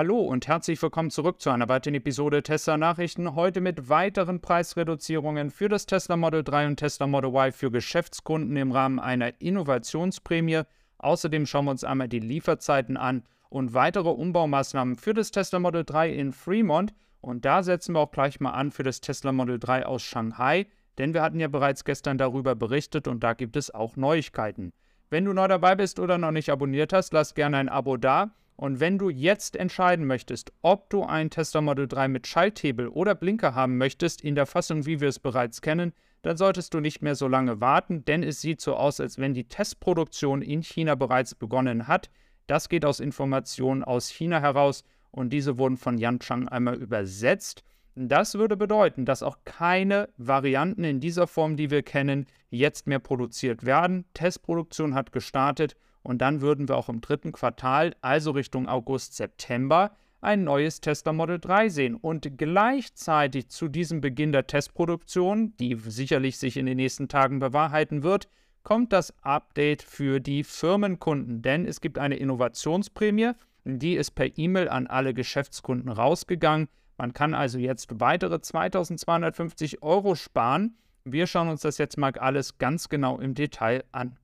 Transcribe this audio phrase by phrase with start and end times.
[0.00, 3.34] Hallo und herzlich willkommen zurück zu einer weiteren Episode Tesla Nachrichten.
[3.34, 8.56] Heute mit weiteren Preisreduzierungen für das Tesla Model 3 und Tesla Model Y für Geschäftskunden
[8.56, 10.62] im Rahmen einer Innovationsprämie.
[10.96, 15.84] Außerdem schauen wir uns einmal die Lieferzeiten an und weitere Umbaumaßnahmen für das Tesla Model
[15.84, 16.94] 3 in Fremont.
[17.20, 20.66] Und da setzen wir auch gleich mal an für das Tesla Model 3 aus Shanghai,
[20.96, 24.72] denn wir hatten ja bereits gestern darüber berichtet und da gibt es auch Neuigkeiten.
[25.10, 28.30] Wenn du neu dabei bist oder noch nicht abonniert hast, lass gerne ein Abo da.
[28.60, 33.14] Und wenn du jetzt entscheiden möchtest, ob du ein Tesla Model 3 mit Schalthebel oder
[33.14, 37.00] Blinker haben möchtest, in der Fassung, wie wir es bereits kennen, dann solltest du nicht
[37.00, 40.94] mehr so lange warten, denn es sieht so aus, als wenn die Testproduktion in China
[40.94, 42.10] bereits begonnen hat.
[42.48, 47.64] Das geht aus Informationen aus China heraus und diese wurden von Yan Chang einmal übersetzt.
[47.94, 52.98] Das würde bedeuten, dass auch keine Varianten in dieser Form, die wir kennen, jetzt mehr
[52.98, 54.04] produziert werden.
[54.12, 59.92] Testproduktion hat gestartet und dann würden wir auch im dritten Quartal, also Richtung August, September,
[60.20, 61.94] ein neues Tesla Model 3 sehen.
[61.94, 68.02] Und gleichzeitig zu diesem Beginn der Testproduktion, die sicherlich sich in den nächsten Tagen bewahrheiten
[68.02, 68.28] wird,
[68.62, 71.42] kommt das Update für die Firmenkunden.
[71.42, 73.32] Denn es gibt eine Innovationsprämie,
[73.64, 76.68] die ist per E-Mail an alle Geschäftskunden rausgegangen.
[76.98, 80.76] Man kann also jetzt weitere 2250 Euro sparen.
[81.04, 84.18] Wir schauen uns das jetzt mal alles ganz genau im Detail an.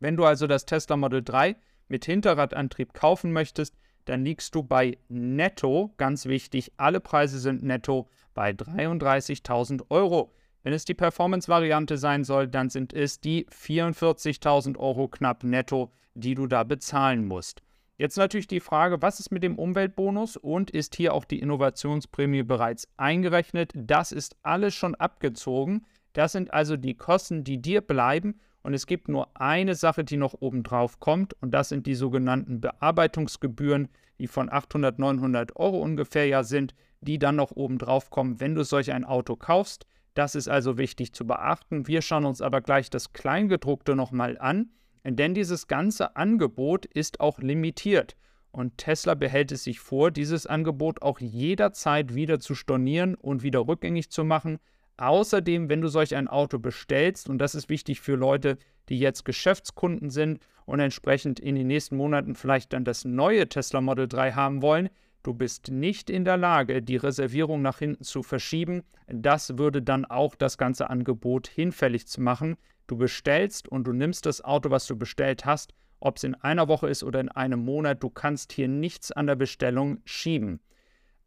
[0.00, 1.56] Wenn du also das Tesla Model 3
[1.88, 8.08] mit Hinterradantrieb kaufen möchtest, dann liegst du bei netto, ganz wichtig, alle Preise sind netto,
[8.34, 10.32] bei 33.000 Euro.
[10.62, 16.34] Wenn es die Performance-Variante sein soll, dann sind es die 44.000 Euro knapp netto, die
[16.34, 17.62] du da bezahlen musst.
[17.98, 22.42] Jetzt natürlich die Frage, was ist mit dem Umweltbonus und ist hier auch die Innovationsprämie
[22.42, 23.72] bereits eingerechnet?
[23.74, 25.86] Das ist alles schon abgezogen.
[26.12, 30.16] Das sind also die Kosten, die dir bleiben und es gibt nur eine Sache, die
[30.16, 33.86] noch obendrauf kommt, und das sind die sogenannten Bearbeitungsgebühren,
[34.18, 38.64] die von 800, 900 Euro ungefähr ja sind, die dann noch obendrauf kommen, wenn du
[38.64, 39.86] solch ein Auto kaufst.
[40.14, 41.86] Das ist also wichtig zu beachten.
[41.86, 44.70] Wir schauen uns aber gleich das Kleingedruckte nochmal an,
[45.04, 48.16] denn dieses ganze Angebot ist auch limitiert.
[48.50, 53.68] Und Tesla behält es sich vor, dieses Angebot auch jederzeit wieder zu stornieren und wieder
[53.68, 54.58] rückgängig zu machen,
[54.98, 58.56] Außerdem, wenn du solch ein Auto bestellst, und das ist wichtig für Leute,
[58.88, 63.80] die jetzt Geschäftskunden sind und entsprechend in den nächsten Monaten vielleicht dann das neue Tesla
[63.80, 64.88] Model 3 haben wollen,
[65.22, 68.84] du bist nicht in der Lage, die Reservierung nach hinten zu verschieben.
[69.08, 72.56] Das würde dann auch das ganze Angebot hinfällig zu machen.
[72.86, 76.68] Du bestellst und du nimmst das Auto, was du bestellt hast, ob es in einer
[76.68, 80.60] Woche ist oder in einem Monat, du kannst hier nichts an der Bestellung schieben.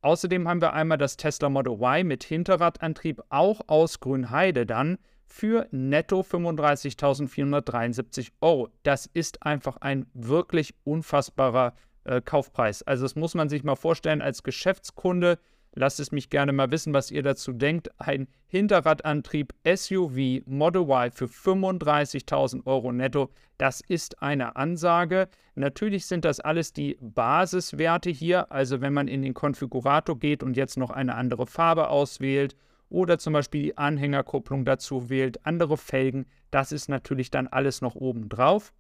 [0.02, 5.68] Außerdem haben wir einmal das Tesla Model Y mit Hinterradantrieb auch aus Grünheide dann für
[5.72, 8.70] netto 35.473 Euro.
[8.84, 11.74] Das ist einfach ein wirklich unfassbarer
[12.06, 12.82] äh, Kaufpreis.
[12.84, 15.38] Also das muss man sich mal vorstellen als Geschäftskunde
[15.76, 17.90] Lasst es mich gerne mal wissen, was ihr dazu denkt.
[18.00, 25.28] Ein Hinterradantrieb SUV Model Y für 35.000 Euro netto, das ist eine Ansage.
[25.56, 28.52] Natürlich sind das alles die Basiswerte hier.
[28.52, 32.56] Also wenn man in den Konfigurator geht und jetzt noch eine andere Farbe auswählt
[32.90, 37.96] oder zum Beispiel die Anhängerkupplung dazu wählt, andere Felgen, das ist natürlich dann alles noch
[37.96, 38.74] oben drauf.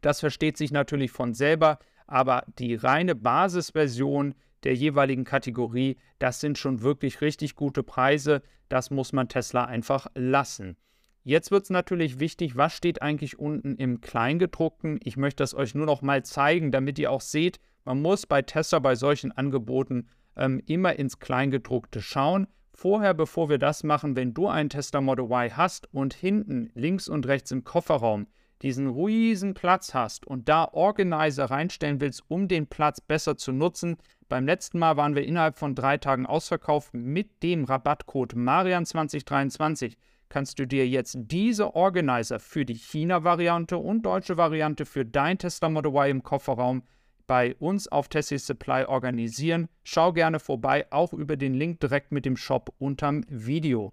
[0.00, 4.34] Das versteht sich natürlich von selber, aber die reine Basisversion
[4.64, 5.96] der jeweiligen Kategorie.
[6.18, 8.42] Das sind schon wirklich richtig gute Preise.
[8.68, 10.76] Das muss man Tesla einfach lassen.
[11.24, 14.98] Jetzt wird es natürlich wichtig, was steht eigentlich unten im Kleingedruckten.
[15.02, 18.42] Ich möchte das euch nur noch mal zeigen, damit ihr auch seht, man muss bei
[18.42, 22.46] Tesla bei solchen Angeboten ähm, immer ins Kleingedruckte schauen.
[22.72, 27.08] Vorher, bevor wir das machen, wenn du einen Tesla Model Y hast und hinten links
[27.08, 28.26] und rechts im Kofferraum
[28.62, 33.96] diesen riesen Platz hast und da Organizer reinstellen willst, um den Platz besser zu nutzen.
[34.28, 36.92] Beim letzten Mal waren wir innerhalb von drei Tagen ausverkauft.
[36.92, 39.96] Mit dem Rabattcode Marian2023
[40.28, 45.68] kannst du dir jetzt diese Organizer für die China-Variante und deutsche Variante für dein Tesla
[45.68, 46.82] Model Y im Kofferraum
[47.26, 49.68] bei uns auf Tessie Supply organisieren.
[49.84, 53.92] Schau gerne vorbei, auch über den Link direkt mit dem Shop unterm Video.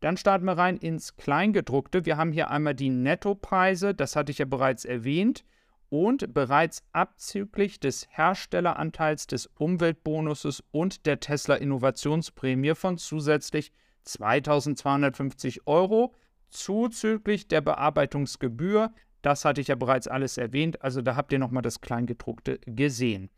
[0.00, 2.04] Dann starten wir rein ins Kleingedruckte.
[2.04, 5.44] Wir haben hier einmal die Nettopreise, das hatte ich ja bereits erwähnt,
[5.88, 13.72] und bereits abzüglich des Herstelleranteils des Umweltbonuses und der Tesla Innovationsprämie von zusätzlich
[14.02, 16.14] 2250 Euro,
[16.50, 18.92] zuzüglich der Bearbeitungsgebühr.
[19.22, 23.30] Das hatte ich ja bereits alles erwähnt, also da habt ihr nochmal das Kleingedruckte gesehen.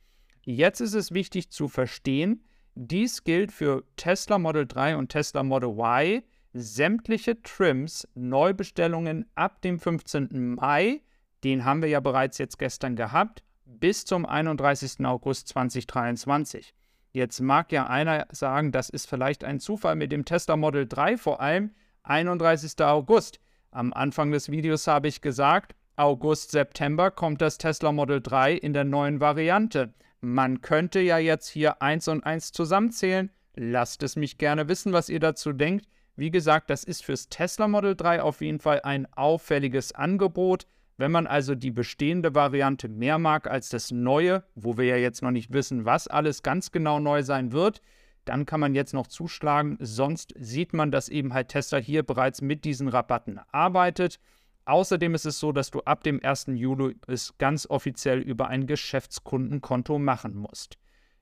[0.45, 2.45] Jetzt ist es wichtig zu verstehen,
[2.75, 6.23] dies gilt für Tesla Model 3 und Tesla Model Y
[6.59, 10.55] sämtliche Trims, Neubestellungen ab dem 15.
[10.55, 11.03] Mai,
[11.45, 15.05] den haben wir ja bereits jetzt gestern gehabt, bis zum 31.
[15.07, 16.75] August 2023.
[17.13, 21.17] Jetzt mag ja einer sagen, das ist vielleicht ein Zufall mit dem Tesla Model 3
[21.17, 21.73] vor allem
[22.03, 22.81] 31.
[22.81, 23.41] August.
[23.71, 28.73] Am Anfang des Videos habe ich gesagt, August, September kommt das Tesla Model 3 in
[28.73, 29.93] der neuen Variante.
[30.21, 33.31] Man könnte ja jetzt hier eins und eins zusammenzählen.
[33.55, 35.87] Lasst es mich gerne wissen, was ihr dazu denkt.
[36.19, 40.67] Wie gesagt, das ist fürs Tesla Model 3 auf jeden Fall ein auffälliges Angebot.
[40.97, 45.23] Wenn man also die bestehende Variante mehr mag als das neue, wo wir ja jetzt
[45.23, 47.83] noch nicht wissen, was alles ganz genau neu sein wird,
[48.25, 49.77] dann kann man jetzt noch zuschlagen.
[49.79, 54.19] Sonst sieht man, dass eben halt Tesla hier bereits mit diesen Rabatten arbeitet.
[54.65, 56.47] Außerdem ist es so, dass du ab dem 1.
[56.49, 60.79] Juli es ganz offiziell über ein Geschäftskundenkonto machen musst.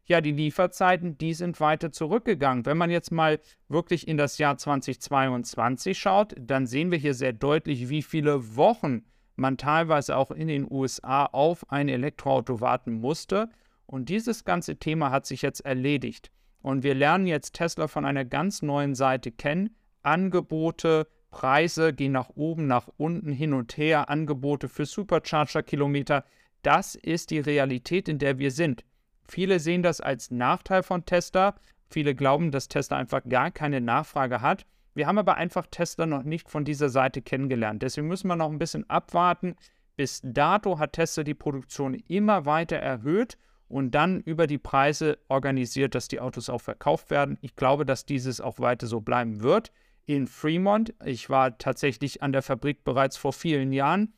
[0.08, 2.64] Ja, die Lieferzeiten, die sind weiter zurückgegangen.
[2.64, 7.32] Wenn man jetzt mal wirklich in das Jahr 2022 schaut, dann sehen wir hier sehr
[7.32, 9.04] deutlich, wie viele Wochen
[9.34, 13.48] man teilweise auch in den USA auf ein Elektroauto warten musste.
[13.86, 16.30] Und dieses ganze Thema hat sich jetzt erledigt.
[16.62, 19.76] Und wir lernen jetzt Tesla von einer ganz neuen Seite kennen.
[20.02, 26.24] Angebote, Preise gehen nach oben, nach unten, hin und her, Angebote für Supercharger-Kilometer.
[26.62, 28.84] Das ist die Realität, in der wir sind.
[29.28, 31.54] Viele sehen das als Nachteil von Tesla.
[31.88, 34.66] Viele glauben, dass Tesla einfach gar keine Nachfrage hat.
[34.94, 37.82] Wir haben aber einfach Tesla noch nicht von dieser Seite kennengelernt.
[37.82, 39.56] Deswegen müssen wir noch ein bisschen abwarten.
[39.96, 43.36] Bis dato hat Tesla die Produktion immer weiter erhöht
[43.68, 47.38] und dann über die Preise organisiert, dass die Autos auch verkauft werden.
[47.40, 49.72] Ich glaube, dass dieses auch weiter so bleiben wird.
[50.06, 54.14] In Fremont, ich war tatsächlich an der Fabrik bereits vor vielen Jahren,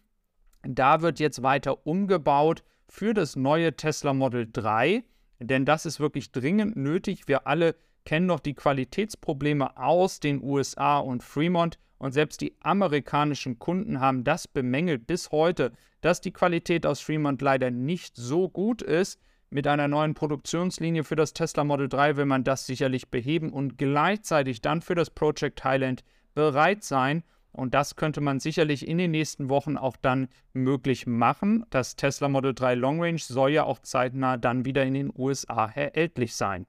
[0.63, 5.05] da wird jetzt weiter umgebaut für das neue Tesla Model 3,
[5.41, 7.29] denn das ist wirklich dringend nötig.
[7.29, 13.59] Wir alle kennen noch die Qualitätsprobleme aus den USA und Fremont und selbst die amerikanischen
[13.59, 18.83] Kunden haben das bemängelt bis heute, dass die Qualität aus Fremont leider nicht so gut
[18.83, 19.21] ist.
[19.51, 23.79] Mit einer neuen Produktionslinie für das Tesla Model 3 will man das sicherlich beheben und
[23.79, 26.05] gleichzeitig dann für das Project Thailand
[26.35, 27.25] bereit sein.
[27.53, 31.65] Und das könnte man sicherlich in den nächsten Wochen auch dann möglich machen.
[31.71, 35.67] Das Tesla Model 3 Long Range soll ja auch zeitnah dann wieder in den USA
[35.67, 36.67] erhältlich sein.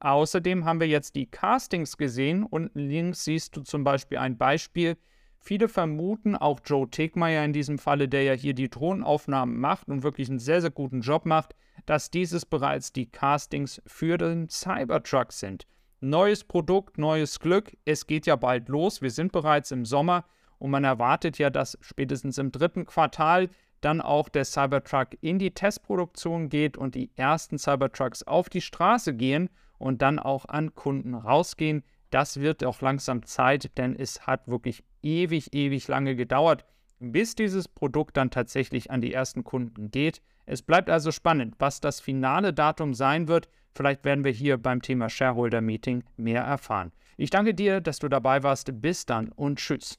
[0.00, 2.44] Außerdem haben wir jetzt die Castings gesehen.
[2.44, 4.96] Unten links siehst du zum Beispiel ein Beispiel.
[5.38, 10.02] Viele vermuten, auch Joe Tegmeier in diesem Falle, der ja hier die Drohnenaufnahmen macht und
[10.02, 11.54] wirklich einen sehr, sehr guten Job macht,
[11.86, 15.66] dass dieses bereits die Castings für den Cybertruck sind.
[16.04, 17.78] Neues Produkt, neues Glück.
[17.86, 19.00] Es geht ja bald los.
[19.00, 20.26] Wir sind bereits im Sommer
[20.58, 23.48] und man erwartet ja, dass spätestens im dritten Quartal
[23.80, 29.14] dann auch der Cybertruck in die Testproduktion geht und die ersten Cybertrucks auf die Straße
[29.14, 29.48] gehen
[29.78, 31.82] und dann auch an Kunden rausgehen.
[32.10, 36.66] Das wird auch langsam Zeit, denn es hat wirklich ewig, ewig lange gedauert,
[36.98, 40.20] bis dieses Produkt dann tatsächlich an die ersten Kunden geht.
[40.44, 43.48] Es bleibt also spannend, was das finale Datum sein wird.
[43.74, 46.92] Vielleicht werden wir hier beim Thema Shareholder Meeting mehr erfahren.
[47.16, 48.80] Ich danke dir, dass du dabei warst.
[48.80, 49.98] Bis dann und tschüss.